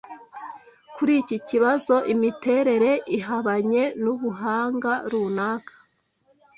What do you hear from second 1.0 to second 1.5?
iki